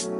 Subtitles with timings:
[0.00, 0.12] This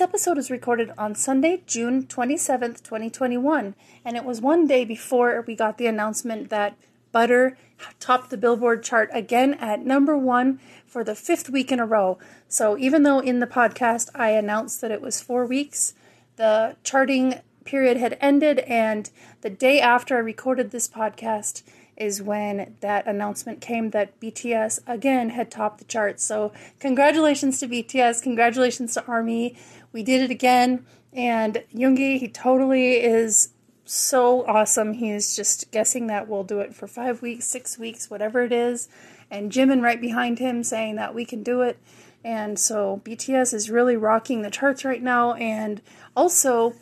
[0.00, 3.74] episode was recorded on Sunday, June 27th, 2021,
[4.04, 6.76] and it was one day before we got the announcement that
[7.10, 7.56] Butter
[7.98, 12.20] topped the Billboard chart again at number one for the fifth week in a row.
[12.46, 15.94] So even though in the podcast I announced that it was four weeks,
[16.36, 21.62] the charting period had ended, and the day after I recorded this podcast,
[21.96, 26.24] is when that announcement came that BTS again had topped the charts.
[26.24, 29.56] So, congratulations to BTS, congratulations to ARMY.
[29.92, 33.50] We did it again, and Yoongi, he totally is
[33.84, 34.94] so awesome.
[34.94, 38.88] He's just guessing that we'll do it for five weeks, six weeks, whatever it is.
[39.30, 41.78] And Jimin right behind him saying that we can do it.
[42.24, 45.34] And so BTS is really rocking the charts right now.
[45.34, 45.80] And
[46.16, 46.74] also,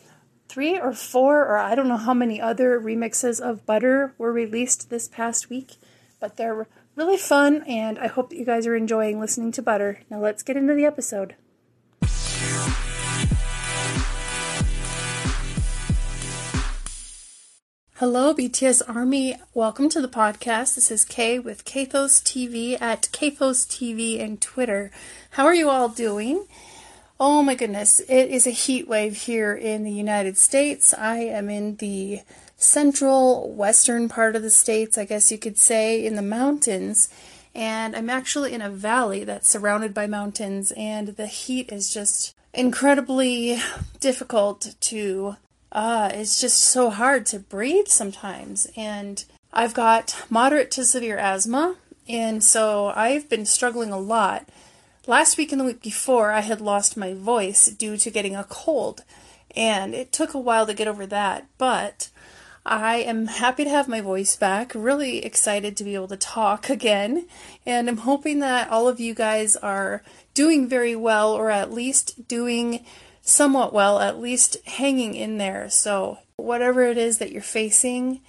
[0.51, 4.89] three or four, or I don't know how many other remixes of Butter were released
[4.89, 5.77] this past week,
[6.19, 10.01] but they're really fun, and I hope that you guys are enjoying listening to Butter.
[10.09, 11.35] Now let's get into the episode.
[17.95, 19.37] Hello, BTS Army.
[19.53, 20.75] Welcome to the podcast.
[20.75, 24.91] This is Kay with Kathos TV at Kathos TV and Twitter.
[25.31, 26.45] How are you all doing?
[27.23, 30.91] Oh my goodness, it is a heat wave here in the United States.
[30.91, 32.21] I am in the
[32.57, 37.09] central western part of the states, I guess you could say, in the mountains.
[37.53, 42.33] And I'm actually in a valley that's surrounded by mountains, and the heat is just
[42.55, 43.61] incredibly
[43.99, 45.35] difficult to.
[45.71, 48.67] Uh, it's just so hard to breathe sometimes.
[48.75, 51.75] And I've got moderate to severe asthma,
[52.09, 54.49] and so I've been struggling a lot
[55.11, 58.45] Last week and the week before, I had lost my voice due to getting a
[58.45, 59.03] cold,
[59.53, 62.07] and it took a while to get over that, but
[62.65, 66.69] I am happy to have my voice back, really excited to be able to talk
[66.69, 67.27] again,
[67.65, 70.01] and I'm hoping that all of you guys are
[70.33, 72.85] doing very well, or at least doing
[73.21, 75.69] somewhat well, at least hanging in there.
[75.69, 78.21] So, whatever it is that you're facing,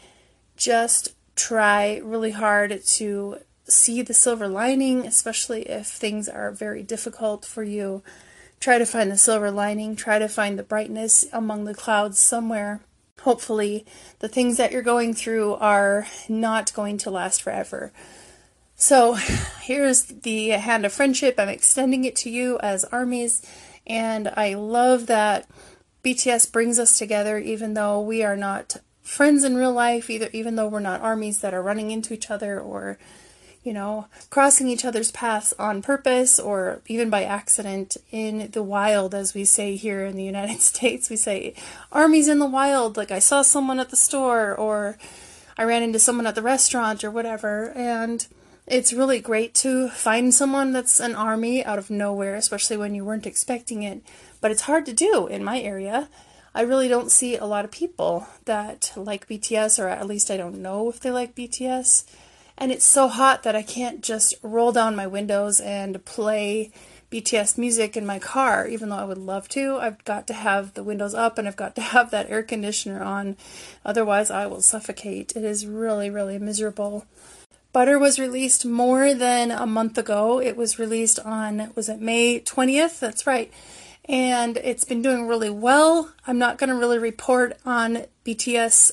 [0.56, 3.38] just try really hard to
[3.72, 8.02] see the silver lining, especially if things are very difficult for you.
[8.60, 12.80] Try to find the silver lining, try to find the brightness among the clouds somewhere.
[13.22, 13.84] Hopefully,
[14.20, 17.92] the things that you're going through are not going to last forever.
[18.76, 19.14] So,
[19.60, 21.36] here's the hand of friendship.
[21.38, 23.42] I'm extending it to you as armies,
[23.86, 25.48] and I love that
[26.04, 30.56] BTS brings us together even though we are not friends in real life, either even
[30.56, 32.98] though we're not armies that are running into each other or
[33.62, 39.14] you know, crossing each other's paths on purpose or even by accident in the wild,
[39.14, 41.08] as we say here in the United States.
[41.08, 41.54] We say,
[41.92, 44.98] armies in the wild, like I saw someone at the store or
[45.56, 47.70] I ran into someone at the restaurant or whatever.
[47.76, 48.26] And
[48.66, 53.04] it's really great to find someone that's an army out of nowhere, especially when you
[53.04, 54.02] weren't expecting it.
[54.40, 56.08] But it's hard to do in my area.
[56.54, 60.36] I really don't see a lot of people that like BTS, or at least I
[60.36, 62.04] don't know if they like BTS
[62.58, 66.70] and it's so hot that I can't just roll down my windows and play
[67.12, 69.76] BTS music in my car, even though I would love to.
[69.76, 73.02] I've got to have the windows up and I've got to have that air conditioner
[73.02, 73.36] on,
[73.84, 75.32] otherwise, I will suffocate.
[75.36, 77.06] It is really, really miserable.
[77.72, 80.40] Butter was released more than a month ago.
[80.40, 82.98] It was released on, was it May 20th?
[82.98, 83.52] That's right.
[84.06, 86.12] And it's been doing really well.
[86.26, 88.92] I'm not going to really report on BTS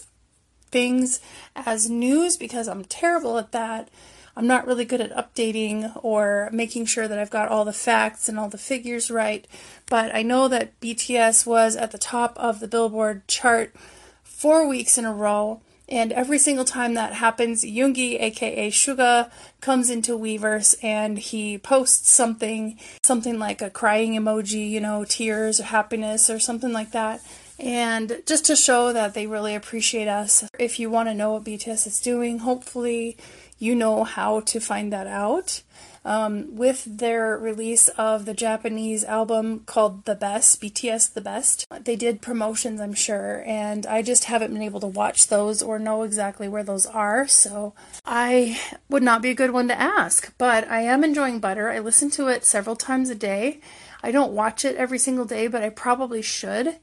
[0.71, 1.19] things
[1.55, 3.89] as news because I'm terrible at that.
[4.35, 8.29] I'm not really good at updating or making sure that I've got all the facts
[8.29, 9.45] and all the figures right,
[9.89, 13.75] but I know that BTS was at the top of the Billboard chart
[14.23, 15.59] four weeks in a row.
[15.89, 22.09] And every single time that happens, Yoongi, aka Suga, comes into Weverse and he posts
[22.09, 27.21] something, something like a crying emoji, you know, tears or happiness or something like that
[27.59, 30.43] and just to show that they really appreciate us.
[30.57, 33.17] If you want to know what BTS is doing, hopefully
[33.57, 35.61] you know how to find that out.
[36.05, 41.97] Um, with their release of the Japanese album called The Best, BTS The Best, they
[41.97, 46.03] did promotions, I'm sure, and I just haven't been able to watch those or know
[46.03, 47.73] exactly where those are, so
[48.05, 50.33] I would not be a good one to ask.
[50.37, 51.69] But I am enjoying Butter.
[51.69, 53.59] I listen to it several times a day.
[54.01, 56.77] I don't watch it every single day, but I probably should.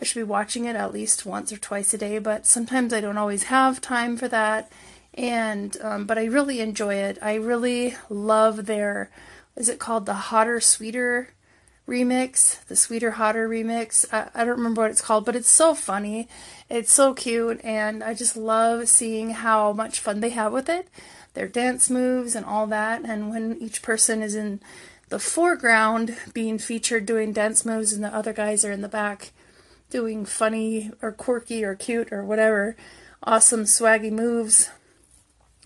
[0.00, 3.00] I should be watching it at least once or twice a day, but sometimes I
[3.00, 4.70] don't always have time for that.
[5.14, 7.18] And um, but I really enjoy it.
[7.20, 9.10] I really love their
[9.56, 11.30] is it called the hotter sweeter
[11.88, 14.04] remix, the Sweeter Hotter remix.
[14.12, 16.28] I, I, don't remember what it's called, but it's so funny.
[16.68, 20.88] It's so cute, and I just love seeing how much fun they have with it.
[21.32, 24.60] Their dance moves and all that, and when each person is in
[25.08, 29.32] the foreground being featured doing dance moves, and the other guys are in the back
[29.90, 32.76] doing funny or quirky or cute or whatever
[33.22, 34.70] awesome swaggy moves.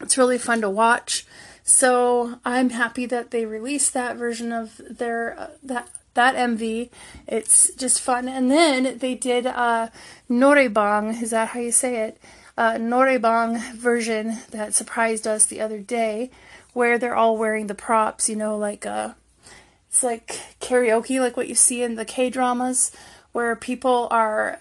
[0.00, 1.26] It's really fun to watch.
[1.62, 6.90] So I'm happy that they released that version of their uh, that that MV.
[7.28, 8.28] It's just fun.
[8.28, 9.88] And then they did uh,
[10.28, 11.22] Noraebang.
[11.22, 12.19] Is that how you say it?
[12.58, 16.30] Uh, Noraebang version that surprised us the other day,
[16.72, 18.28] where they're all wearing the props.
[18.28, 19.12] You know, like uh,
[19.88, 22.90] it's like karaoke, like what you see in the K dramas,
[23.32, 24.61] where people are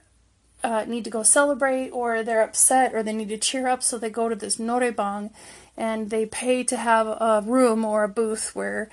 [0.63, 3.97] uh, need to go celebrate or they're upset or they need to cheer up, so
[3.97, 5.31] they go to this Noraebang
[5.77, 8.89] and they pay to have a room or a booth where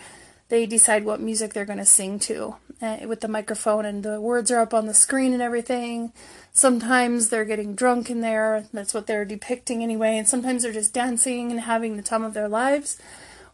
[0.48, 4.20] they decide what music they're going to sing to uh, with the microphone and the
[4.20, 6.12] words are up on the screen and everything.
[6.52, 10.94] Sometimes they're getting drunk in there, that's what they're depicting anyway, and sometimes they're just
[10.94, 12.98] dancing and having the time of their lives.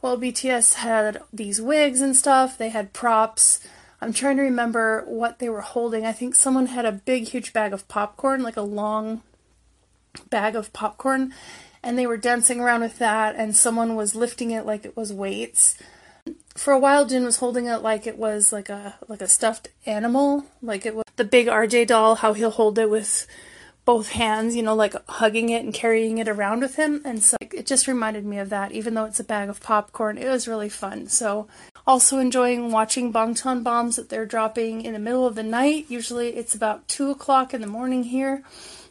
[0.01, 3.61] Well, BTS had these wigs and stuff, they had props
[4.05, 6.05] I'm trying to remember what they were holding.
[6.05, 9.23] I think someone had a big, huge bag of popcorn, like a long
[10.29, 11.33] bag of popcorn,
[11.83, 15.11] and they were dancing around with that, and someone was lifting it like it was
[15.11, 15.79] weights.
[16.55, 19.69] For a while, Jin was holding it like it was like a like a stuffed
[19.87, 22.17] animal, like it was the big RJ doll.
[22.17, 23.27] How he'll hold it with
[23.85, 27.03] both hands, you know, like hugging it and carrying it around with him.
[27.05, 30.17] And so it just reminded me of that, even though it's a bag of popcorn.
[30.17, 31.09] It was really fun.
[31.09, 31.47] So
[31.87, 35.87] also enjoying watching Bangtan bombs that they're dropping in the middle of the night.
[35.89, 38.43] Usually it's about 2 o'clock in the morning here,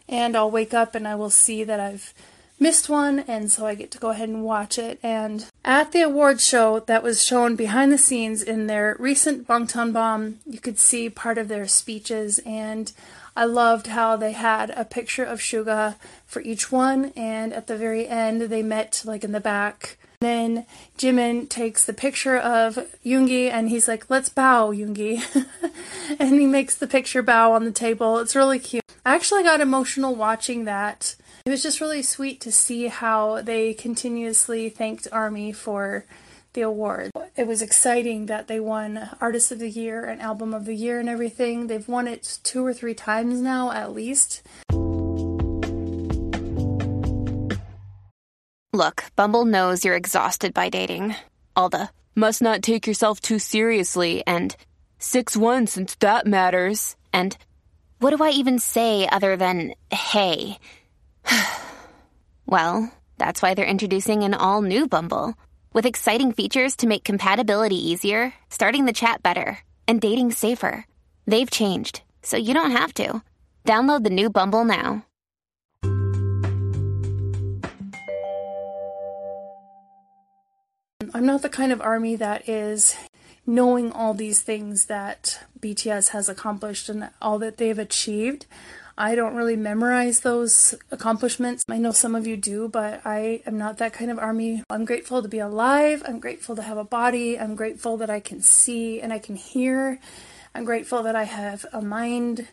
[0.07, 2.13] and I'll wake up and I will see that I've
[2.59, 4.99] missed one, and so I get to go ahead and watch it.
[5.03, 9.93] And at the awards show that was shown behind the scenes in their recent Bangtan
[9.93, 12.91] Bomb, you could see part of their speeches, and
[13.35, 15.95] I loved how they had a picture of Suga
[16.25, 20.65] for each one, and at the very end, they met like in the back then
[20.97, 25.21] Jimin takes the picture of Yoongi and he's like, let's bow, Yoongi.
[26.19, 28.17] and he makes the picture bow on the table.
[28.19, 28.83] It's really cute.
[29.05, 31.15] I actually got emotional watching that.
[31.45, 36.05] It was just really sweet to see how they continuously thanked Army for
[36.53, 37.11] the award.
[37.35, 41.01] It was exciting that they won Artist of the Year and Album of the Year
[41.01, 41.67] and everything.
[41.67, 44.41] They've won it two or three times now, at least.
[48.71, 51.13] Look, Bumble knows you're exhausted by dating.
[51.57, 54.55] All the must not take yourself too seriously and
[54.99, 56.95] 6 1 since that matters.
[57.11, 57.35] And
[57.99, 60.57] what do I even say other than hey?
[62.45, 65.35] well, that's why they're introducing an all new Bumble
[65.73, 70.85] with exciting features to make compatibility easier, starting the chat better, and dating safer.
[71.25, 73.21] They've changed, so you don't have to.
[73.65, 75.05] Download the new Bumble now.
[81.13, 82.95] I'm not the kind of army that is
[83.45, 88.45] knowing all these things that BTS has accomplished and all that they've achieved.
[88.97, 91.63] I don't really memorize those accomplishments.
[91.67, 94.63] I know some of you do, but I am not that kind of army.
[94.69, 96.03] I'm grateful to be alive.
[96.05, 97.39] I'm grateful to have a body.
[97.39, 99.99] I'm grateful that I can see and I can hear.
[100.53, 102.49] I'm grateful that I have a mind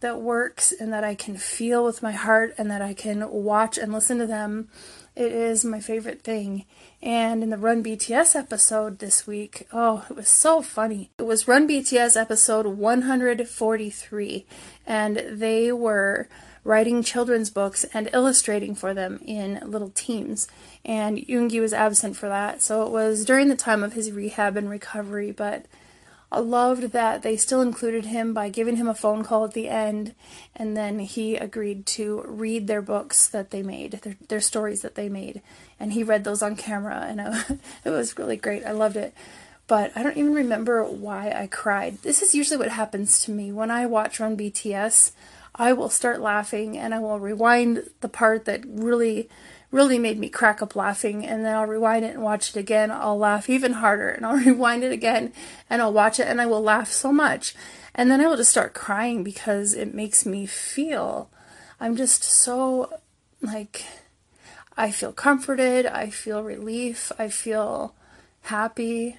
[0.00, 3.78] that works and that I can feel with my heart and that I can watch
[3.78, 4.68] and listen to them.
[5.16, 6.64] It is my favorite thing.
[7.00, 11.10] And in the Run BTS episode this week, oh, it was so funny.
[11.18, 14.46] It was Run BTS episode 143,
[14.84, 16.28] and they were
[16.64, 20.48] writing children's books and illustrating for them in little teams.
[20.84, 24.56] And Yoongi was absent for that, so it was during the time of his rehab
[24.56, 25.66] and recovery, but
[26.34, 29.68] I loved that they still included him by giving him a phone call at the
[29.68, 30.16] end,
[30.56, 34.96] and then he agreed to read their books that they made, their, their stories that
[34.96, 35.42] they made,
[35.78, 37.40] and he read those on camera, and uh,
[37.84, 38.64] it was really great.
[38.64, 39.14] I loved it.
[39.68, 42.02] But I don't even remember why I cried.
[42.02, 45.12] This is usually what happens to me when I watch Run BTS.
[45.54, 49.28] I will start laughing and I will rewind the part that really
[49.74, 52.92] really made me crack up laughing and then I'll rewind it and watch it again.
[52.92, 55.32] I'll laugh even harder and I'll rewind it again
[55.68, 57.56] and I'll watch it and I will laugh so much.
[57.92, 61.28] And then I will just start crying because it makes me feel
[61.80, 63.00] I'm just so
[63.42, 63.84] like
[64.76, 67.96] I feel comforted, I feel relief, I feel
[68.42, 69.18] happy,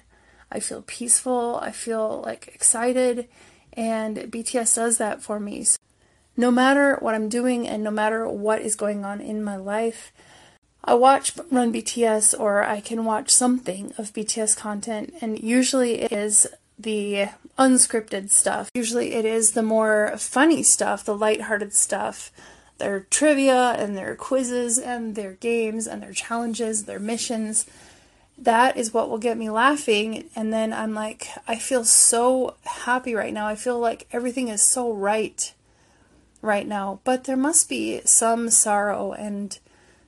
[0.50, 3.28] I feel peaceful, I feel like excited
[3.74, 5.66] and BTS does that for me.
[6.34, 10.12] no matter what I'm doing and no matter what is going on in my life,
[10.86, 16.12] I watch Run BTS or I can watch something of BTS content, and usually it
[16.12, 16.46] is
[16.78, 17.26] the
[17.58, 18.70] unscripted stuff.
[18.74, 22.30] Usually it is the more funny stuff, the lighthearted stuff.
[22.78, 27.64] Their trivia and their quizzes and their games and their challenges, their missions.
[28.36, 30.28] That is what will get me laughing.
[30.36, 33.46] And then I'm like, I feel so happy right now.
[33.46, 35.52] I feel like everything is so right
[36.42, 37.00] right now.
[37.02, 39.58] But there must be some sorrow and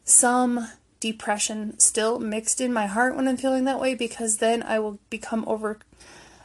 [0.09, 0.69] some
[1.01, 4.99] depression still mixed in my heart when I'm feeling that way because then I will
[5.11, 5.79] become over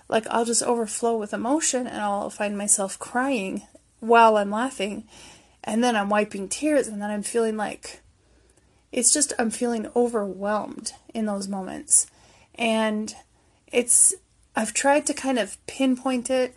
[0.10, 3.64] like I'll just overflow with emotion and I'll find myself crying
[4.00, 5.06] while I'm laughing
[5.64, 8.02] and then I'm wiping tears and then I'm feeling like
[8.92, 12.08] it's just I'm feeling overwhelmed in those moments.
[12.56, 13.14] And
[13.72, 14.14] it's
[14.56, 16.56] I've tried to kind of pinpoint it.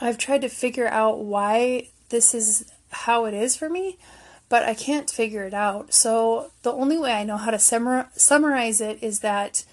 [0.00, 3.98] I've tried to figure out why this is how it is for me,
[4.48, 5.92] but I can't figure it out.
[5.92, 9.64] So the only way I know how to summar- summarize it is that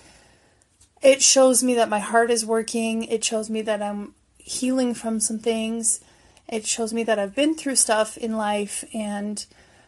[1.01, 3.03] it shows me that my heart is working.
[3.03, 6.01] It shows me that I'm healing from some things.
[6.47, 9.45] It shows me that I've been through stuff in life and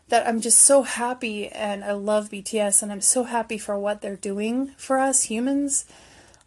[0.10, 4.02] that I'm just so happy and I love BTS and I'm so happy for what
[4.02, 5.86] they're doing for us humans,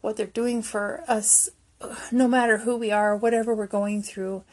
[0.01, 1.51] what they're doing for us
[2.11, 4.45] no matter who we are, whatever we're going through.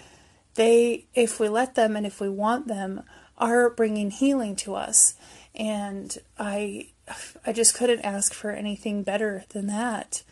[0.55, 3.03] They if we let them and if we want them
[3.37, 5.15] are bringing healing to us.
[5.55, 6.89] And I
[7.45, 10.23] I just couldn't ask for anything better than that.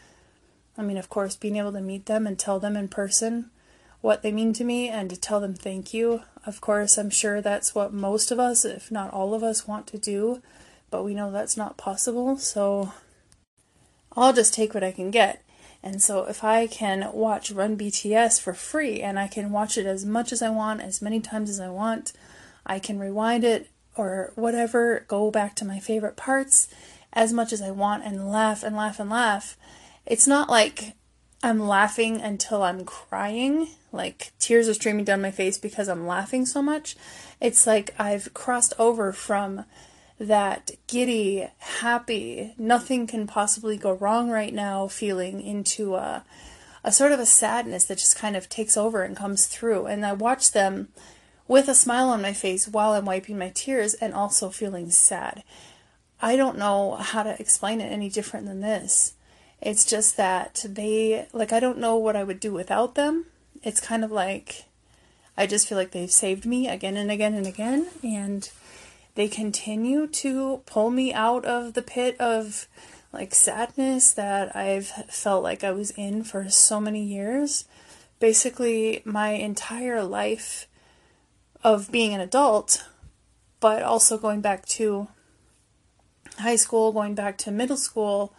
[0.78, 3.50] I mean, of course, being able to meet them and tell them in person
[4.02, 6.22] what they mean to me and to tell them thank you.
[6.46, 9.88] Of course, I'm sure that's what most of us, if not all of us, want
[9.88, 10.42] to do,
[10.92, 12.94] but we know that's not possible, so
[14.16, 15.42] I'll just take what I can get.
[15.82, 19.86] And so if I can watch Run BTS for free and I can watch it
[19.86, 22.12] as much as I want, as many times as I want,
[22.66, 26.68] I can rewind it or whatever, go back to my favorite parts
[27.14, 29.58] as much as I want and laugh and laugh and laugh.
[30.06, 30.94] It's not like
[31.42, 36.46] I'm laughing until I'm crying, like tears are streaming down my face because I'm laughing
[36.46, 36.96] so much.
[37.40, 39.66] It's like I've crossed over from
[40.20, 46.24] that giddy, happy, nothing can possibly go wrong right now feeling into a,
[46.84, 49.88] a sort of a sadness that just kind of takes over and comes through.
[49.88, 50.90] And I watch them
[51.48, 55.44] with a smile on my face while I'm wiping my tears and also feeling sad.
[56.22, 59.14] I don't know how to explain it any different than this.
[59.62, 63.26] It's just that they, like, I don't know what I would do without them.
[63.64, 64.66] It's kind of like
[65.38, 68.50] I just feel like they've saved me again and again and again, and
[69.16, 72.68] they continue to pull me out of the pit of
[73.12, 77.66] like sadness that I've felt like I was in for so many years.
[78.20, 80.68] Basically, my entire life
[81.66, 82.86] of being an adult,
[83.60, 85.08] but also going back to
[86.38, 88.36] high school, going back to middle school.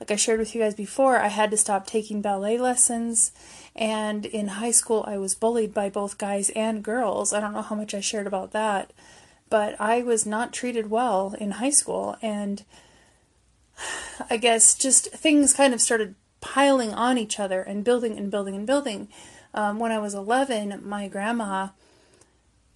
[0.00, 3.30] Like I shared with you guys before, I had to stop taking ballet lessons.
[3.76, 7.32] And in high school, I was bullied by both guys and girls.
[7.32, 8.92] I don't know how much I shared about that,
[9.48, 12.16] but I was not treated well in high school.
[12.20, 12.64] And
[14.28, 18.56] I guess just things kind of started piling on each other and building and building
[18.56, 19.06] and building.
[19.54, 21.68] Um, when I was 11, my grandma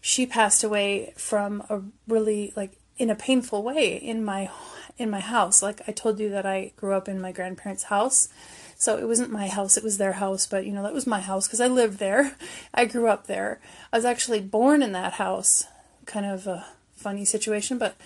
[0.01, 4.51] she passed away from a really like in a painful way in my
[4.99, 5.63] in my house.
[5.63, 8.29] Like I told you that I grew up in my grandparents' house.
[8.77, 11.21] So it wasn't my house, it was their house, but you know, that was my
[11.21, 12.37] house because I lived there.
[12.75, 13.61] I grew up there.
[13.93, 15.65] I was actually born in that house.
[16.07, 17.97] Kind of a funny situation, but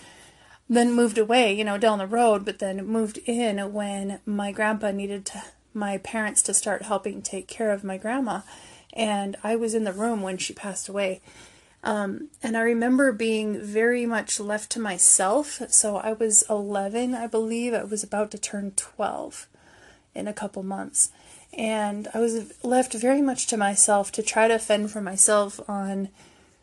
[0.69, 4.91] then moved away, you know, down the road, but then moved in when my grandpa
[4.91, 8.41] needed to, my parents to start helping take care of my grandma.
[8.93, 11.21] And I was in the room when she passed away.
[11.85, 15.61] Um, and I remember being very much left to myself.
[15.69, 17.75] So I was 11, I believe.
[17.75, 19.47] I was about to turn 12
[20.15, 21.13] in a couple months.
[21.53, 26.09] And I was left very much to myself to try to fend for myself on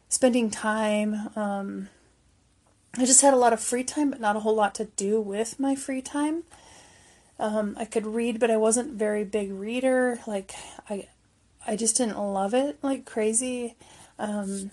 [0.09, 1.29] spending time.
[1.35, 1.89] Um,
[2.97, 5.21] I just had a lot of free time, but not a whole lot to do
[5.21, 6.43] with my free time.
[7.39, 10.19] Um, I could read, but I wasn't very big reader.
[10.25, 10.53] Like
[10.89, 11.07] I,
[11.65, 13.75] I just didn't love it like crazy.
[14.19, 14.71] Um,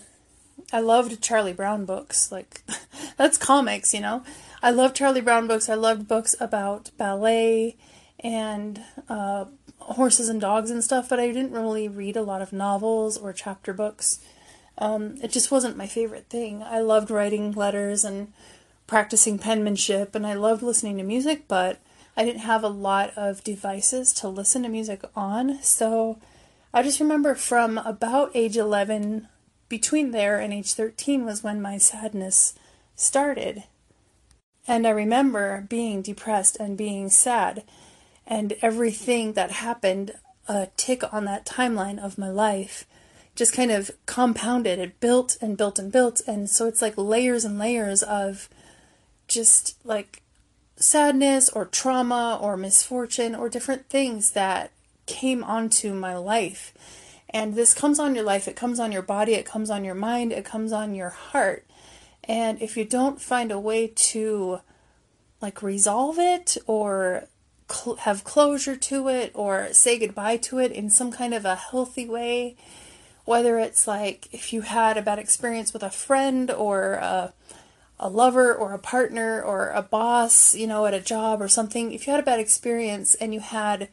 [0.71, 2.31] I loved Charlie Brown books.
[2.31, 2.63] Like,
[3.17, 4.23] that's comics, you know?
[4.61, 5.69] I loved Charlie Brown books.
[5.69, 7.77] I loved books about ballet
[8.19, 9.45] and uh,
[9.79, 13.33] horses and dogs and stuff, but I didn't really read a lot of novels or
[13.33, 14.19] chapter books.
[14.77, 16.63] Um, it just wasn't my favorite thing.
[16.63, 18.31] I loved writing letters and
[18.87, 21.79] practicing penmanship, and I loved listening to music, but
[22.17, 25.61] I didn't have a lot of devices to listen to music on.
[25.61, 26.19] So
[26.73, 29.27] I just remember from about age 11
[29.69, 32.53] between there and age 13 was when my sadness
[32.95, 33.63] started.
[34.67, 37.63] And I remember being depressed and being sad.
[38.29, 40.13] and everything that happened,
[40.47, 42.85] a tick on that timeline of my life,
[43.35, 44.77] just kind of compounded.
[44.77, 46.21] It built and built and built.
[46.27, 48.47] And so it's like layers and layers of
[49.27, 50.21] just like
[50.75, 54.71] sadness or trauma or misfortune or different things that
[55.07, 56.71] came onto my life.
[57.29, 59.95] And this comes on your life, it comes on your body, it comes on your
[59.95, 61.65] mind, it comes on your heart.
[62.23, 64.61] And if you don't find a way to
[65.41, 67.27] like resolve it or
[67.71, 71.55] cl- have closure to it or say goodbye to it in some kind of a
[71.55, 72.55] healthy way,
[73.25, 77.33] whether it's like if you had a bad experience with a friend or a,
[77.99, 81.91] a lover or a partner or a boss, you know, at a job or something,
[81.91, 83.89] if you had a bad experience and you had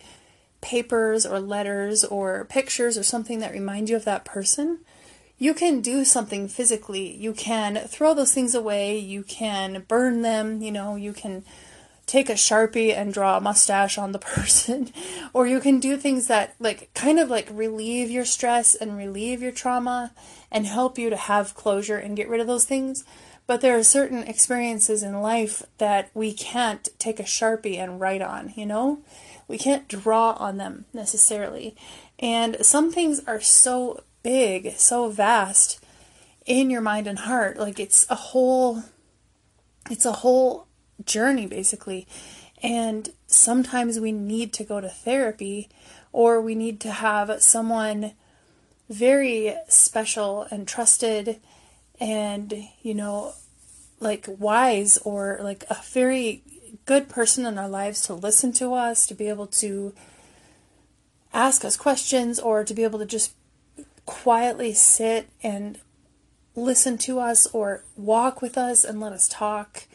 [0.66, 4.80] papers or letters or pictures or something that remind you of that person,
[5.38, 7.14] you can do something physically.
[7.14, 11.44] You can throw those things away, you can burn them, you know, you can
[12.06, 14.92] take a sharpie and draw a mustache on the person.
[15.32, 19.40] Or you can do things that like kind of like relieve your stress and relieve
[19.40, 20.12] your trauma
[20.50, 23.04] and help you to have closure and get rid of those things.
[23.46, 28.22] But there are certain experiences in life that we can't take a sharpie and write
[28.22, 28.98] on you know
[29.48, 31.76] we can't draw on them necessarily
[32.18, 35.80] and some things are so big so vast
[36.44, 38.82] in your mind and heart like it's a whole
[39.90, 40.66] it's a whole
[41.04, 42.06] journey basically.
[42.62, 45.68] And sometimes we need to go to therapy
[46.12, 48.12] or we need to have someone
[48.88, 51.40] very special and trusted
[52.00, 53.34] and, you know,
[54.00, 56.42] like wise or like a very
[56.86, 59.92] good person in our lives to listen to us, to be able to
[61.32, 63.34] ask us questions or to be able to just
[64.06, 65.78] quietly sit and
[66.54, 69.86] listen to us or walk with us and let us talk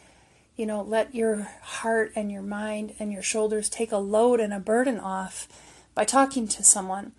[0.56, 4.52] you know, let your heart and your mind and your shoulders take a load and
[4.52, 5.48] a burden off
[5.94, 7.12] by talking to someone.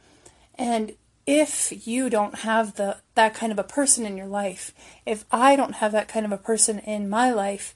[0.55, 0.93] And
[1.25, 4.73] if you don't have the that kind of a person in your life,
[5.05, 7.73] if I don't have that kind of a person in my life,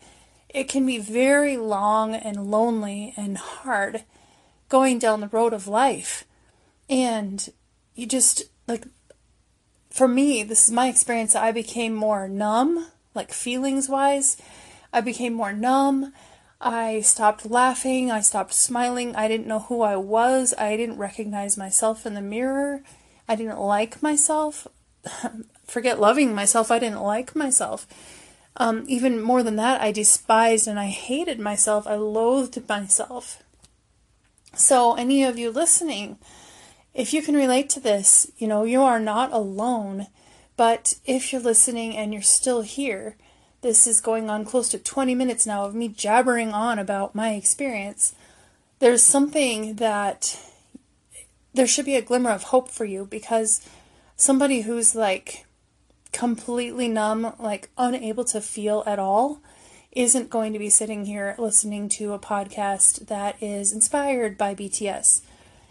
[0.50, 4.04] it can be very long and lonely and hard
[4.70, 6.26] going down the road of life.
[6.90, 7.50] And
[7.96, 8.86] you just like
[9.90, 14.38] for me, this is my experience, I became more numb, like feelings wise
[14.94, 16.14] I became more numb.
[16.60, 18.10] I stopped laughing.
[18.10, 19.16] I stopped smiling.
[19.16, 20.54] I didn't know who I was.
[20.58, 22.82] I didn't recognize myself in the mirror.
[23.28, 24.68] I didn't like myself.
[25.66, 26.72] Forget loving myself.
[26.72, 27.86] I didn't like myself.
[28.58, 31.86] Um, even more than that, I despised and I hated myself.
[31.86, 33.44] I loathed myself.
[34.56, 36.18] So, any of you listening,
[36.96, 40.08] if you can relate to this, you know, you are not alone.
[40.56, 43.16] But if you're listening and you're still here,
[43.62, 47.34] this is going on close to 20 minutes now of me jabbering on about my
[47.34, 48.16] experience.
[48.80, 50.40] There's something that
[51.54, 53.62] there should be a glimmer of hope for you because
[54.16, 55.46] somebody who's like
[56.12, 59.42] completely numb, like unable to feel at all,
[59.92, 65.22] isn't going to be sitting here listening to a podcast that is inspired by BTS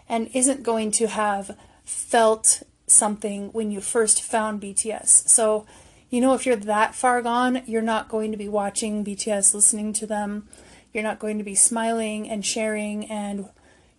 [0.09, 5.27] and isn't going to have felt something when you first found BTS.
[5.27, 5.65] So
[6.09, 9.91] you know, if you're that far gone, you're not going to be watching BTS, listening
[9.93, 10.47] to them.
[10.93, 13.05] You're not going to be smiling and sharing.
[13.05, 13.49] And,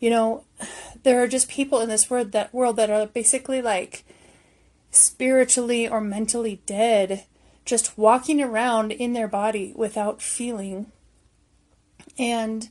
[0.01, 0.45] you know,
[1.03, 4.05] there are just people in this world that world that are basically like
[4.91, 7.25] spiritually or mentally dead,
[7.65, 10.91] just walking around in their body without feeling.
[12.19, 12.71] And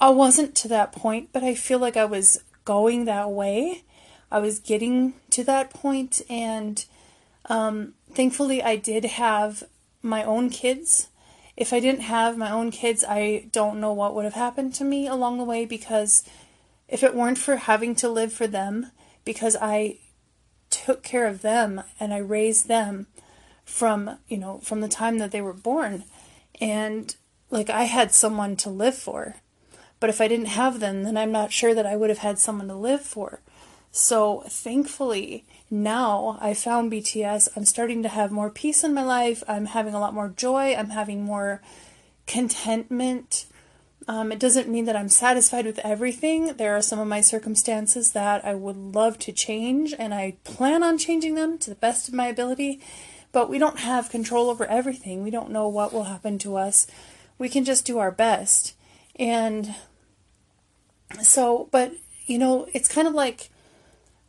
[0.00, 3.84] I wasn't to that point, but I feel like I was going that way.
[4.30, 6.84] I was getting to that point, and
[7.46, 9.64] um, thankfully, I did have
[10.02, 11.08] my own kids.
[11.56, 14.84] If I didn't have my own kids, I don't know what would have happened to
[14.84, 16.22] me along the way because
[16.88, 18.92] if it weren't for having to live for them,
[19.24, 19.98] because I
[20.70, 23.06] took care of them and I raised them
[23.64, 26.04] from, you know, from the time that they were born.
[26.60, 27.14] And
[27.50, 29.36] like I had someone to live for.
[30.00, 32.38] But if I didn't have them, then I'm not sure that I would have had
[32.38, 33.40] someone to live for.
[33.90, 37.48] So thankfully, now I found BTS.
[37.56, 39.42] I'm starting to have more peace in my life.
[39.48, 40.74] I'm having a lot more joy.
[40.74, 41.60] I'm having more
[42.26, 43.46] contentment.
[44.08, 46.54] Um, it doesn't mean that I'm satisfied with everything.
[46.56, 50.82] There are some of my circumstances that I would love to change, and I plan
[50.82, 52.80] on changing them to the best of my ability.
[53.32, 55.22] But we don't have control over everything.
[55.22, 56.86] We don't know what will happen to us.
[57.36, 58.74] We can just do our best.
[59.16, 59.74] And
[61.20, 61.92] so, but
[62.24, 63.50] you know, it's kind of like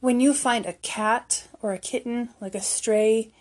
[0.01, 3.31] when you find a cat or a kitten, like a stray,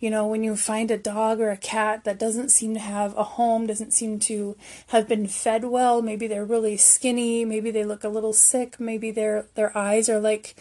[0.00, 3.16] You know, when you find a dog or a cat that doesn't seem to have
[3.16, 4.56] a home, doesn't seem to
[4.88, 9.10] have been fed well, maybe they're really skinny, maybe they look a little sick, maybe
[9.10, 10.54] their their eyes are like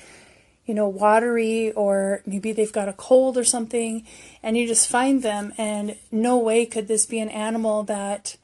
[0.68, 4.06] you know, watery or maybe they've got a cold or something,
[4.44, 8.36] and you just find them, and no way could this be an animal that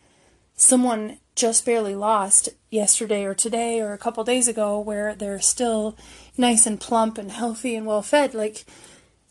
[0.56, 5.98] someone just barely lost yesterday or today or a couple days ago where they're still
[6.38, 8.34] nice and plump and healthy and well fed.
[8.34, 8.66] Like,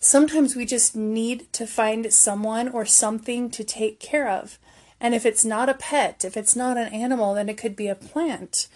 [0.03, 4.59] sometimes we just need to find someone or something to take care of.
[5.01, 7.87] And if it's not a pet, if it's not an animal, then it could be
[7.87, 8.67] a plant.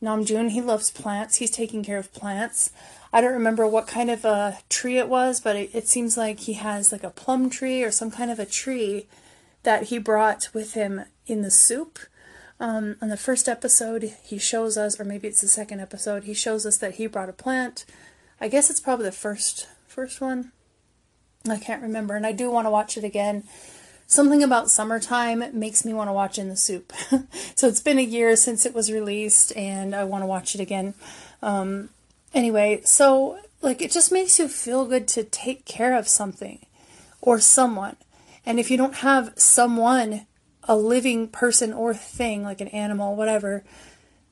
[0.00, 1.36] Namjoon, he loves plants.
[1.36, 2.70] He's taking care of plants.
[3.12, 6.40] I don't remember what kind of a tree it was, but it, it, seems like
[6.40, 9.08] he has like a plum tree or some kind of a tree
[9.64, 11.98] that he brought with him in the SOOP.
[12.60, 16.34] Um, on the first episode, he shows us, or maybe it's the second episode, he
[16.34, 17.84] shows us that he brought a plant.
[18.40, 20.52] I guess it's probably the first first one.
[21.48, 23.44] I can't remember, and I do want to watch it again.
[24.06, 26.92] Something about summertime makes me want to watch In the SOOP.
[27.54, 30.60] so it's been a year since it was released, and I want to watch it
[30.60, 30.94] again.
[31.42, 31.90] Um,
[32.32, 36.60] Anyway, so like it just makes you feel good to take care of something
[37.20, 37.96] or someone.
[38.46, 40.26] And if you don't have someone,
[40.64, 43.64] a living person or thing, like an animal, whatever,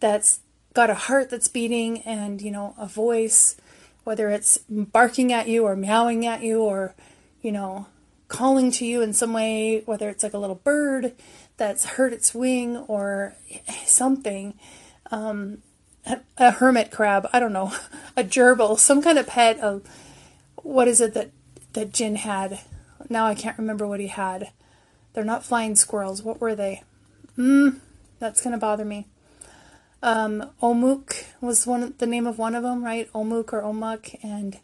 [0.01, 0.41] that's
[0.75, 3.57] got a heart that's beating and, you know, a voice,
[4.09, 6.95] whether it's barking at you or meowing at you or,
[7.43, 7.85] you know,
[8.29, 11.13] calling to you in some way, whether it's like a little bird
[11.59, 13.37] that's hurt its wing or
[13.85, 14.59] something,
[15.11, 15.59] um,
[16.39, 17.75] a hermit crab, I don't know,
[18.17, 19.61] a gerbil, some kind of pet
[20.63, 21.31] what is it that
[21.75, 22.61] that Jin had?
[23.11, 24.53] Now I can't remember what he had.
[25.13, 26.23] They're not flying squirrels.
[26.23, 26.83] What were they?
[27.37, 27.69] Hmm,
[28.21, 29.07] that's gonna bother me.
[30.03, 33.13] Um, Omuk was one the name of one of them, right?
[33.13, 34.59] Omuk or Omuk, and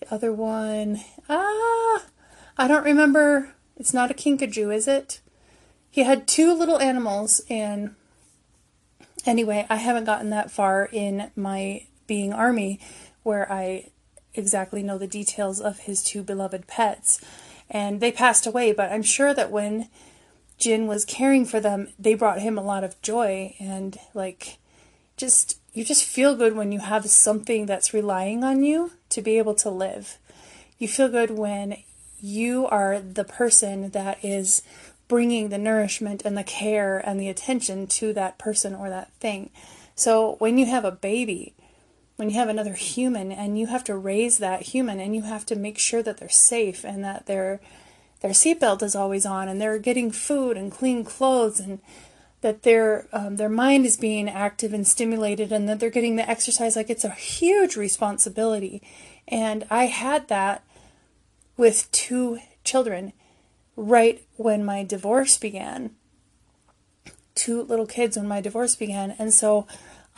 [0.00, 2.04] the other one, ah,
[2.58, 3.54] I don't remember.
[3.76, 5.20] It's not a kinkajou, is it?
[5.90, 7.94] He had two little animals, and
[9.24, 12.80] anyway, I haven't gotten that far in my being army
[13.22, 13.90] where I
[14.34, 17.24] exactly know the details of his two beloved pets.
[17.70, 19.88] And they passed away, but I'm sure that when
[20.58, 24.58] Jin was caring for them, they brought him a lot of joy and like
[25.16, 29.38] just you just feel good when you have something that's relying on you to be
[29.38, 30.18] able to live.
[30.78, 31.78] You feel good when
[32.20, 34.62] you are the person that is
[35.08, 39.50] bringing the nourishment and the care and the attention to that person or that thing.
[39.96, 41.54] So when you have a baby,
[42.16, 45.44] when you have another human and you have to raise that human and you have
[45.46, 47.60] to make sure that they're safe and that their
[48.20, 51.80] their seatbelt is always on and they're getting food and clean clothes and
[52.44, 56.28] that their um, their mind is being active and stimulated and that they're getting the
[56.28, 58.82] exercise like it's a huge responsibility
[59.26, 60.62] and I had that
[61.56, 63.14] with two children
[63.76, 65.92] right when my divorce began.
[67.34, 69.14] Two little kids when my divorce began.
[69.18, 69.66] And so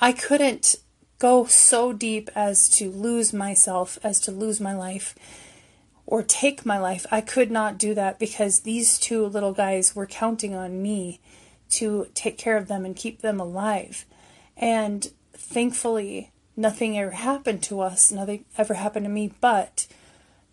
[0.01, 0.75] I couldn't
[1.21, 5.15] go so deep as to lose myself, as to lose my life,
[6.05, 7.07] or take my life.
[7.13, 11.21] I could not do that because these two little guys were counting on me
[11.71, 14.05] to take care of them and keep them alive.
[14.57, 19.87] And thankfully, nothing ever happened to us, nothing ever happened to me, but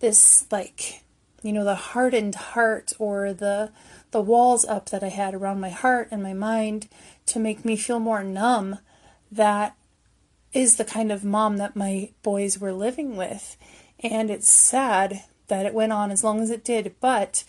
[0.04, 1.02] this like
[1.42, 3.72] you know the hardened heart or the
[4.12, 6.90] the walls up that I had around my heart and my mind
[7.28, 8.80] to make me feel more numb
[9.32, 9.78] that
[10.52, 13.56] is the kind of mom that my boys were living with
[14.02, 17.46] and it's sad that it went on as long as it did but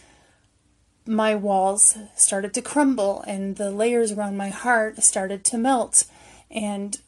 [1.07, 6.05] my walls started to crumble and the layers around my heart started to melt
[6.51, 7.01] and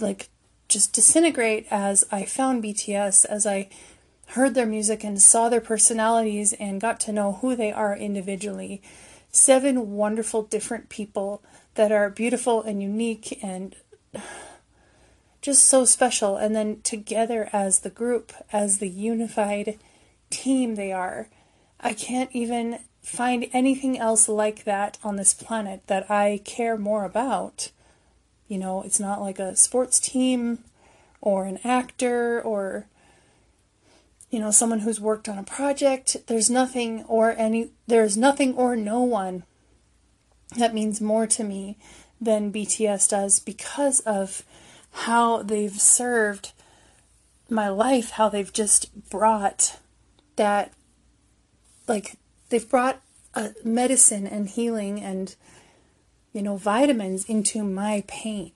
[0.00, 0.28] like
[0.68, 3.68] just disintegrate as I found BTS as I
[4.28, 8.80] heard their music and saw their personalities and got to know who they are individually.
[9.32, 11.42] Seven wonderful different people
[11.74, 13.74] that are beautiful and unique and
[15.42, 16.36] just so special.
[16.36, 19.78] And then together as the group, as the unified
[20.30, 21.28] team they are.
[21.80, 27.04] I can't even find anything else like that on this planet that I care more
[27.04, 27.70] about.
[28.48, 30.64] You know, it's not like a sports team
[31.20, 32.86] or an actor or
[34.30, 38.76] you know, someone who's worked on a project, there's nothing or any there's nothing or
[38.76, 39.42] no one
[40.56, 41.76] that means more to me
[42.20, 44.42] than BTS does because of
[44.92, 46.52] how they've served
[47.48, 49.78] my life, how they've just brought
[50.36, 50.72] that
[51.88, 52.16] like
[52.50, 53.00] they've brought
[53.34, 55.34] a medicine and healing and
[56.32, 58.52] you know vitamins into my pain,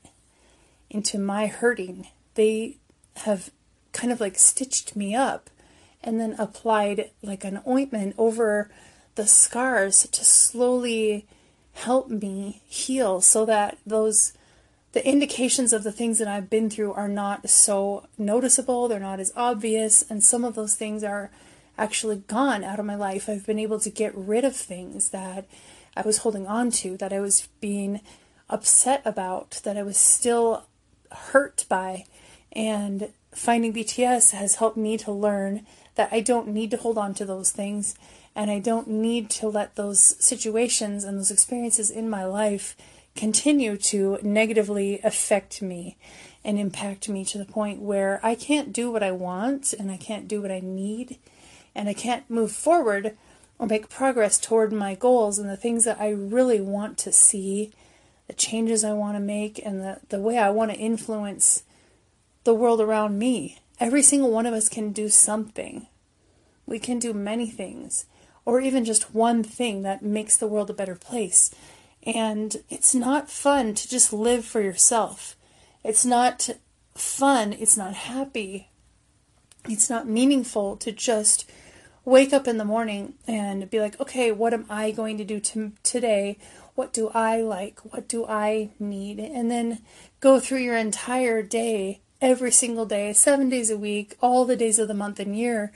[0.90, 2.08] into my hurting.
[2.34, 2.76] They
[3.18, 3.50] have
[3.92, 5.48] kind of like stitched me up
[6.02, 8.70] and then applied like an ointment over
[9.14, 11.26] the scars to slowly
[11.72, 14.32] help me heal so that those
[14.92, 19.18] the indications of the things that I've been through are not so noticeable, they're not
[19.18, 21.32] as obvious, and some of those things are
[21.76, 23.28] actually gone out of my life.
[23.28, 25.46] I've been able to get rid of things that
[25.96, 28.00] I was holding on to, that I was being
[28.48, 30.64] upset about, that I was still
[31.10, 32.04] hurt by.
[32.52, 37.14] And finding BTS has helped me to learn that I don't need to hold on
[37.14, 37.96] to those things
[38.34, 42.76] and I don't need to let those situations and those experiences in my life
[43.14, 45.96] continue to negatively affect me
[46.44, 49.96] and impact me to the point where I can't do what I want and I
[49.96, 51.18] can't do what I need
[51.74, 53.16] and I can't move forward
[53.58, 57.72] or make progress toward my goals and the things that I really want to see,
[58.26, 61.62] the changes I want to make, and the, the way I want to influence
[62.44, 63.58] the world around me.
[63.80, 65.86] Every single one of us can do something.
[66.66, 68.06] We can do many things,
[68.44, 71.54] or even just one thing that makes the world a better place.
[72.02, 75.36] And it's not fun to just live for yourself.
[75.82, 76.50] It's not
[76.94, 77.52] fun.
[77.54, 78.68] It's not happy.
[79.68, 81.50] It's not meaningful to just
[82.04, 85.40] wake up in the morning and be like, okay, what am I going to do
[85.40, 86.38] to, today?
[86.74, 87.80] What do I like?
[87.80, 89.18] What do I need?
[89.18, 89.80] And then
[90.20, 94.78] go through your entire day, every single day, seven days a week, all the days
[94.78, 95.72] of the month and year,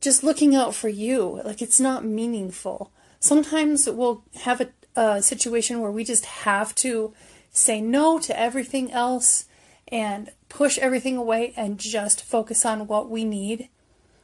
[0.00, 1.40] just looking out for you.
[1.44, 2.90] Like it's not meaningful.
[3.20, 4.68] Sometimes we'll have a,
[5.00, 7.12] a situation where we just have to
[7.52, 9.46] say no to everything else
[9.88, 13.68] and push everything away and just focus on what we need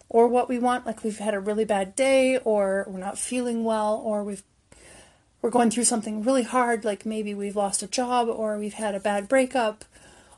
[0.09, 3.65] or what we want like we've had a really bad day or we're not feeling
[3.65, 4.43] well or we've
[5.41, 8.95] we're going through something really hard like maybe we've lost a job or we've had
[8.95, 9.85] a bad breakup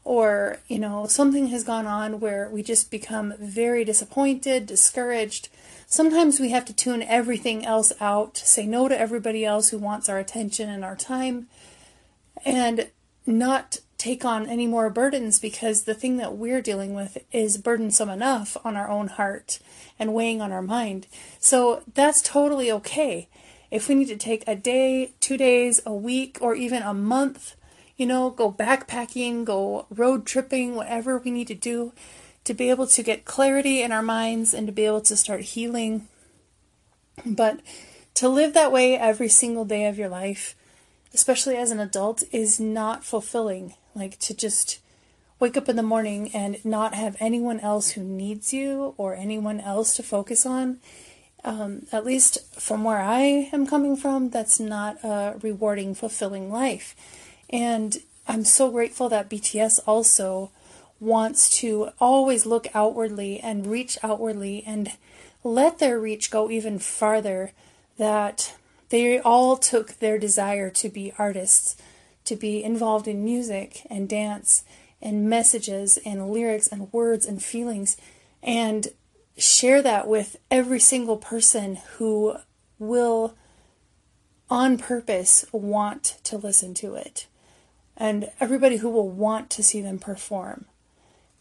[0.05, 5.49] or you know something has gone on where we just become very disappointed discouraged.
[5.87, 10.09] Sometimes we have to tune everything else out say no to everybody else who wants
[10.09, 11.49] our attention and our time
[12.45, 12.89] and
[13.27, 18.09] not take on any more burdens because the thing that we're dealing with is burdensome
[18.09, 19.59] enough on our own heart
[19.99, 21.07] and weighing on our mind.
[21.39, 23.29] So that's totally okay.
[23.71, 27.57] If we need to take a day, two days, a week, or even a month,
[27.99, 31.93] you know, go backpacking, go road tripping, whatever we need to do
[32.45, 35.43] to be able to get clarity in our minds and to be able to start
[35.43, 36.09] healing.
[37.27, 37.61] But
[38.15, 40.57] to live that way every single day of your life,
[41.13, 43.75] especially as an adult, is not fulfilling.
[44.01, 44.81] Like to just
[45.39, 49.61] wake up in the morning and not have anyone else who needs you or anyone
[49.61, 50.79] else to focus on.
[51.45, 56.97] Um, at least from where I am coming from, that's not a rewarding, fulfilling life.
[57.51, 60.51] And I'm so grateful that BTS also
[60.99, 64.93] wants to always look outwardly and reach outwardly and
[65.45, 67.53] let their reach go even farther.
[67.99, 68.55] That
[68.89, 71.77] they all took their desire to be artists
[72.25, 74.65] to be involved in music and dance
[75.03, 77.97] and messages and lyrics and words and feelings
[78.43, 78.89] and
[79.37, 82.37] share that with every single person who
[82.79, 83.35] will
[84.49, 87.27] on purpose want to listen to it.
[87.97, 90.67] And everybody who will want to see them perform.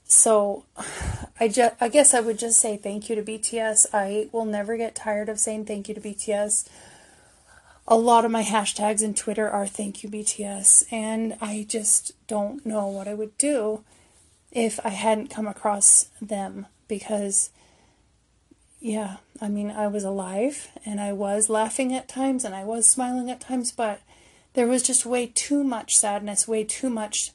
[0.04, 0.65] So
[1.39, 3.88] I just I guess I would just say thank you to BTS.
[3.94, 6.68] I will never get tired of saying thank you to BTS
[7.91, 12.63] a lot of my hashtags in Twitter are thank you BTS, and I just don't
[12.63, 13.84] know what I would do
[14.52, 17.49] if I hadn't come across them because,
[18.80, 22.88] yeah, I mean, I was alive and I was laughing at times and I was
[22.88, 24.02] smiling at times, but
[24.54, 27.32] there was just way too much sadness, way too much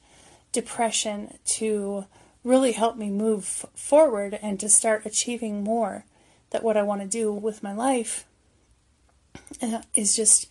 [0.53, 2.05] depression to
[2.45, 6.05] really help me move forward and to start achieving more
[6.51, 8.25] that what I want to do with my life
[9.93, 10.49] is just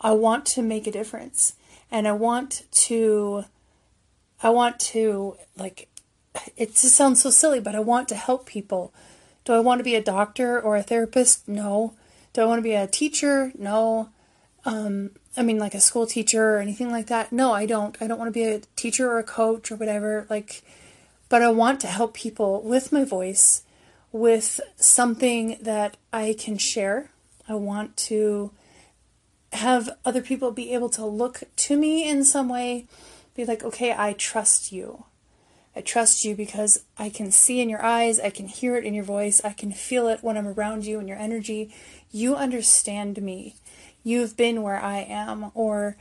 [0.00, 1.54] I want to make a difference
[1.90, 3.44] and I want to
[4.42, 5.88] I want to like
[6.56, 8.92] it just sounds so silly but I want to help people.
[9.44, 11.48] Do I want to be a doctor or a therapist?
[11.48, 11.94] No.
[12.32, 13.52] Do I want to be a teacher?
[13.58, 14.10] No.
[14.64, 17.32] Um, I mean like a school teacher or anything like that?
[17.32, 17.96] No, I don't.
[18.00, 20.62] I don't want to be a teacher or a coach or whatever like
[21.30, 23.62] but I want to help people with my voice
[24.12, 27.09] with something that I can share
[27.50, 28.52] I want to
[29.52, 32.86] have other people be able to look to me in some way,
[33.34, 35.04] be like, okay, I trust you.
[35.74, 38.94] I trust you because I can see in your eyes, I can hear it in
[38.94, 41.72] your voice, I can feel it when I'm around you and your energy.
[42.10, 43.56] You understand me.
[44.02, 45.96] You've been where I am, or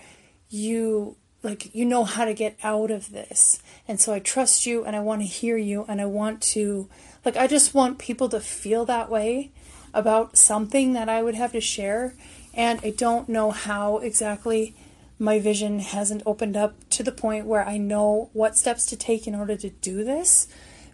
[0.50, 3.62] you like you know how to get out of this.
[3.88, 6.90] And so I trust you and I want to hear you and I want to
[7.24, 9.52] like I just want people to feel that way
[9.94, 12.14] about something that I would have to share
[12.54, 14.76] and I don't know how exactly
[15.18, 19.28] my vision hasn't opened up to the point where I know what steps to take
[19.28, 20.48] in order to do this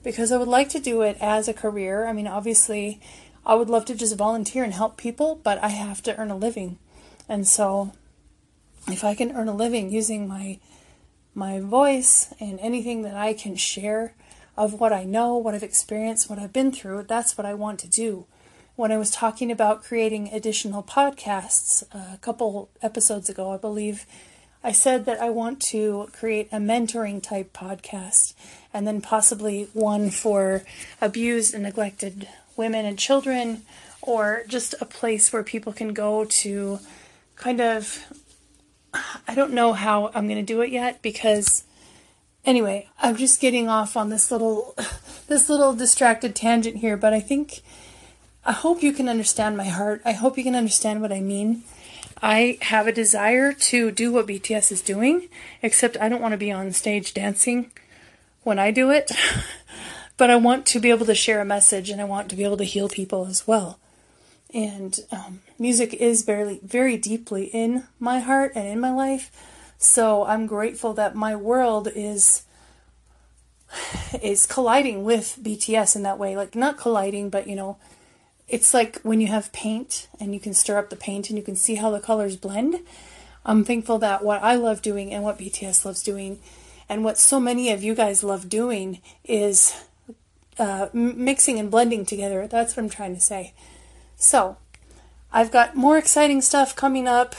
[0.04, 2.08] because I would like to do it as a career.
[2.08, 3.00] I mean, obviously,
[3.46, 6.38] I would love to just volunteer and help people, but I have to earn a
[6.38, 6.80] living.
[7.30, 7.94] And so
[8.88, 10.60] if I can earn a living using my
[11.38, 14.16] my voice and anything that I can share
[14.56, 17.78] of what I know, what I've experienced, what I've been through, that's what I want
[17.80, 18.26] to do.
[18.76, 24.06] When I was talking about creating additional podcasts uh, a couple episodes ago, I believe
[24.66, 28.34] I said that I want to create a mentoring type podcast
[28.74, 30.64] and then possibly one for
[31.00, 33.62] abused and neglected women and children
[34.02, 36.80] or just a place where people can go to
[37.38, 38.00] kind of
[39.26, 41.64] I don't know how I'm going to do it yet because
[42.46, 44.76] anyway, I'm just getting off on this little
[45.28, 47.62] this little distracted tangent here, but I think
[48.46, 50.02] I hope you can understand my heart.
[50.06, 51.64] I hope you can understand what I mean.
[52.22, 55.30] I have a desire to do what BTS is doing,
[55.64, 57.72] except I don't want to be on stage dancing
[58.44, 59.12] when I do it.
[60.18, 62.44] but I want to be able to share a message and I want to be
[62.44, 63.80] able to heal people as well.
[64.54, 69.32] And um, music is very, very deeply in my heart and in my life.
[69.78, 72.44] So I'm grateful that my world is
[74.22, 76.38] is colliding with BTS in that way.
[76.38, 77.78] Like not colliding, but you know,
[78.48, 81.44] it's like when you have paint and you can stir up the paint and you
[81.44, 82.80] can see how the colors blend.
[83.46, 86.40] I'm thankful that what I love doing and what BTS loves doing
[86.88, 89.86] and what so many of you guys love doing is
[90.60, 92.48] uh, mixing and blending together.
[92.48, 93.54] That's what I'm trying to say.
[94.16, 94.58] So,
[95.32, 97.36] I've got more exciting stuff coming up,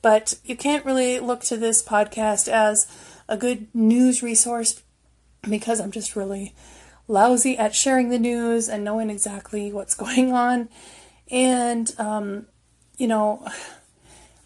[0.00, 2.86] but you can't really look to this podcast as
[3.28, 4.82] a good news resource
[5.48, 6.54] because I'm just really
[7.06, 10.68] lousy at sharing the news and knowing exactly what's going on.
[11.30, 12.46] And, um,
[12.96, 13.46] you know,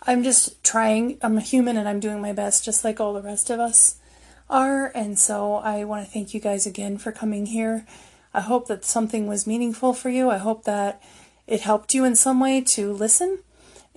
[0.02, 1.18] I'm just trying.
[1.22, 3.98] I'm a human and I'm doing my best, just like all the rest of us
[4.48, 4.90] are.
[4.94, 7.86] And so I want to thank you guys again for coming here.
[8.32, 10.30] I hope that something was meaningful for you.
[10.30, 11.02] I hope that
[11.46, 13.40] it helped you in some way to listen.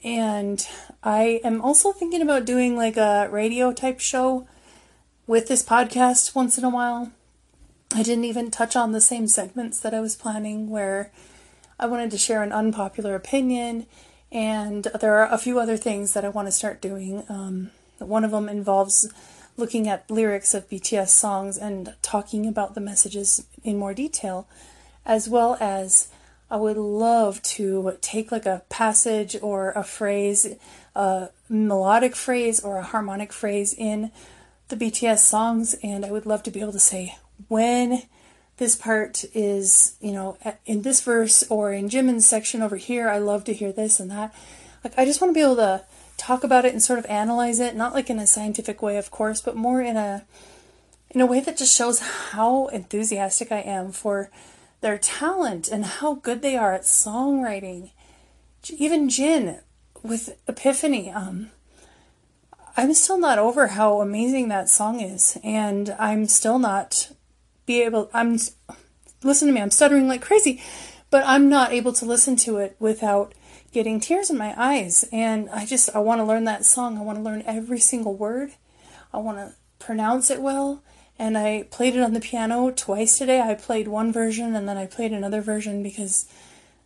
[0.04, 0.66] And
[1.04, 4.48] I am also thinking about doing like a radio type show
[5.28, 7.12] with this podcast once in a while.
[7.94, 11.12] I didn't even touch on the same segments that I was planning where
[11.78, 13.86] I wanted to share an unpopular opinion,
[14.32, 17.24] and there are a few other things that I want to start doing.
[17.28, 19.12] Um, one of them involves
[19.58, 24.48] looking at lyrics of BTS songs and talking about the messages in more detail,
[25.06, 26.08] as well as
[26.50, 30.56] I would love to take like a passage or a phrase,
[30.96, 34.12] a melodic phrase or a harmonic phrase in
[34.70, 38.04] the BTS songs, and I would love to be able to say when
[38.58, 43.18] this part is, you know, in this verse or in Jimin's section over here, I
[43.18, 44.34] love to hear this and that.
[44.84, 45.84] Like, I just want to be able to
[46.18, 49.10] talk about it and sort of analyze it, not like in a scientific way, of
[49.10, 50.26] course, but more in a
[51.10, 54.30] in a way that just shows how enthusiastic I am for
[54.80, 57.92] their talent and how good they are at songwriting.
[58.70, 59.60] Even Jin
[60.04, 61.52] with Epiphany, um,
[62.78, 67.12] I'm still not over how amazing that song is, and I'm still not
[67.66, 68.10] be able.
[68.14, 68.38] I'm
[69.24, 69.62] listen to me.
[69.62, 70.62] I'm stuttering like crazy,
[71.10, 73.34] but I'm not able to listen to it without
[73.72, 75.06] getting tears in my eyes.
[75.12, 76.98] And I just I want to learn that song.
[76.98, 78.52] I want to learn every single word.
[79.14, 80.84] I want to pronounce it well
[81.20, 83.42] and I played it on the piano twice today.
[83.42, 86.26] I played one version and then I played another version because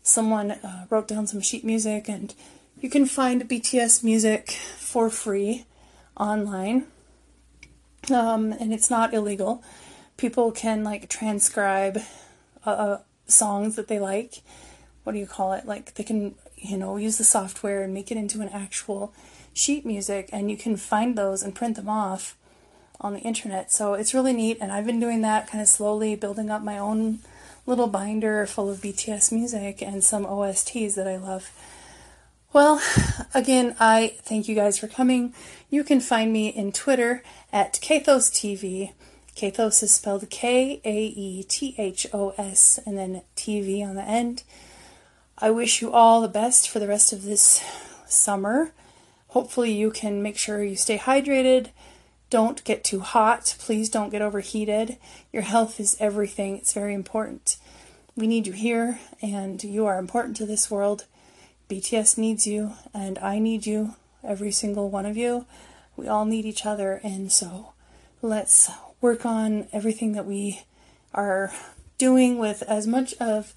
[0.06, 2.34] someone uh, wrote down some sheet music, and
[2.80, 5.66] you can find BTS music for free
[6.16, 6.86] online,
[8.12, 9.64] um, and it's not illegal.
[10.18, 12.02] People can like transcribe
[12.66, 14.42] uh, uh, songs that they like.
[15.04, 15.66] What do you call it?
[15.66, 19.14] Like they can, you know, use the software and make it into an actual
[19.54, 22.36] sheet music, and you can find those and print them off
[23.00, 23.72] on the internet.
[23.72, 26.78] So it's really neat, and I've been doing that kind of slowly, building up my
[26.78, 27.20] own
[27.66, 31.52] little binder full of BTS music and some OSTs that I love.
[32.54, 32.82] Well,
[33.34, 35.34] again, I thank you guys for coming.
[35.70, 38.32] You can find me in Twitter at Kaethos
[39.36, 39.54] TV.
[39.54, 44.04] Kaethos is spelled K A E T H O S and then TV on the
[44.04, 44.44] end.
[45.38, 47.64] I wish you all the best for the rest of this
[48.08, 48.72] summer.
[49.30, 51.70] Hopefully, you can make sure you stay hydrated
[52.30, 53.56] don't get too hot.
[53.60, 54.98] Please don't get overheated.
[55.32, 57.58] Your health is everything, it's very important.
[58.16, 61.06] We need you here, and you are important to this world.
[61.70, 65.46] BTS needs you, and I need you, every single one of you.
[65.96, 67.74] We all need each other, and so
[68.22, 68.70] let's
[69.06, 70.64] work on everything that we
[71.14, 71.54] are
[72.00, 73.54] doing with as much of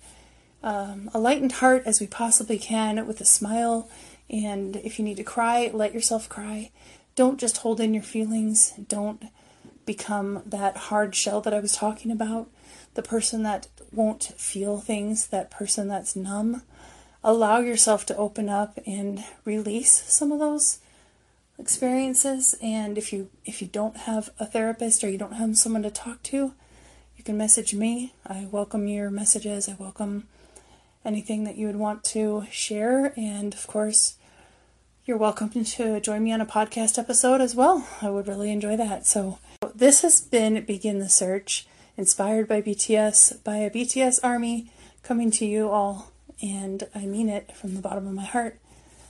[0.62, 3.88] um, a lightened heart as we possibly can, with a smile.
[4.28, 6.70] And if you need to cry, let yourself cry.
[7.14, 8.74] Don't just hold in your feelings.
[8.88, 9.24] Don't
[9.86, 12.50] become that hard shell that I was talking about.
[12.92, 16.60] The person that won't feel things, that person that's numb.
[17.24, 20.80] Allow yourself to open up and release some of those
[21.58, 25.82] experiences and if you if you don't have a therapist or you don't have someone
[25.82, 26.52] to talk to
[27.18, 28.14] you can message me.
[28.24, 29.68] I welcome your messages.
[29.68, 30.28] I welcome
[31.04, 34.14] anything that you would want to share and of course
[35.04, 37.86] you're welcome to join me on a podcast episode as well.
[38.00, 39.04] I would really enjoy that.
[39.04, 39.38] So
[39.74, 44.70] this has been begin the search inspired by bts by a bts army
[45.02, 48.60] coming to you all and i mean it from the bottom of my heart.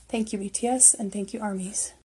[0.09, 1.93] Thank you bts and thank you armies